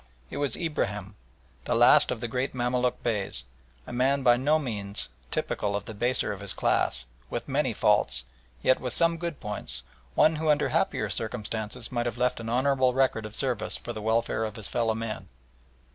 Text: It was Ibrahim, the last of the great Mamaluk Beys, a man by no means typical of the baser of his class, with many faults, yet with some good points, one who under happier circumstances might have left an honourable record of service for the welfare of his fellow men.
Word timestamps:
It 0.31 0.37
was 0.37 0.57
Ibrahim, 0.57 1.13
the 1.65 1.75
last 1.75 2.09
of 2.09 2.21
the 2.21 2.27
great 2.27 2.55
Mamaluk 2.55 3.03
Beys, 3.03 3.43
a 3.85 3.93
man 3.93 4.23
by 4.23 4.35
no 4.35 4.57
means 4.57 5.09
typical 5.29 5.75
of 5.75 5.85
the 5.85 5.93
baser 5.93 6.33
of 6.33 6.39
his 6.39 6.53
class, 6.53 7.05
with 7.29 7.47
many 7.47 7.71
faults, 7.71 8.23
yet 8.63 8.79
with 8.79 8.93
some 8.93 9.17
good 9.17 9.39
points, 9.39 9.83
one 10.15 10.37
who 10.37 10.49
under 10.49 10.69
happier 10.69 11.11
circumstances 11.11 11.91
might 11.91 12.07
have 12.07 12.17
left 12.17 12.39
an 12.39 12.49
honourable 12.49 12.95
record 12.95 13.27
of 13.27 13.35
service 13.35 13.75
for 13.77 13.93
the 13.93 14.01
welfare 14.01 14.43
of 14.43 14.55
his 14.55 14.67
fellow 14.67 14.95
men. 14.95 15.27